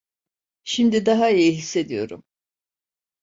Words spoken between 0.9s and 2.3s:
daha iyi hissediyorum.